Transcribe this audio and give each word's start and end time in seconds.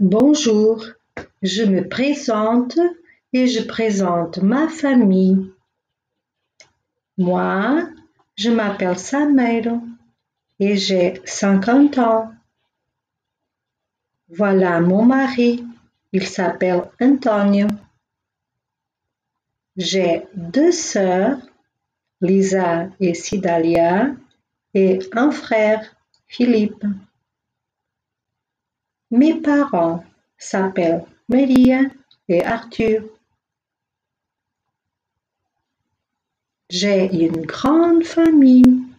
Bonjour, 0.00 0.84
je 1.42 1.64
me 1.64 1.86
présente 1.86 2.78
et 3.32 3.46
je 3.46 3.62
présente 3.62 4.38
ma 4.38 4.66
famille. 4.68 5.52
Moi, 7.18 7.88
je 8.34 8.50
m'appelle 8.50 8.98
Samuel 8.98 9.80
et 10.58 10.76
j'ai 10.76 11.20
cinquante 11.26 11.98
ans. 11.98 12.32
Voilà 14.28 14.80
mon 14.80 15.04
mari, 15.04 15.64
il 16.12 16.26
s'appelle 16.26 16.84
Antonio. 16.98 17.68
J'ai 19.76 20.26
deux 20.34 20.72
sœurs, 20.72 21.38
Lisa 22.22 22.88
et 22.98 23.12
Sidalia, 23.14 24.10
et 24.74 25.00
un 25.12 25.30
frère, 25.30 25.94
Philippe. 26.26 26.84
Mes 29.12 29.34
parents 29.34 30.02
s'appellent 30.38 31.04
Maria 31.28 31.82
et 32.28 32.42
Arthur. 32.42 33.02
J'ai 36.70 37.14
une 37.14 37.44
grande 37.44 38.04
famille. 38.04 38.91